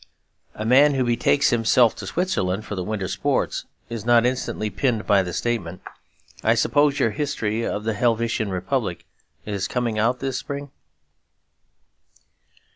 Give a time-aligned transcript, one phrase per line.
[0.55, 5.05] A man who betakes himself to Switzerland for the winter sports is not instantly pinned
[5.05, 5.79] by the statement,
[6.43, 9.05] 'I suppose your History of the Helvetian Republic
[9.45, 10.71] is coming out this spring?'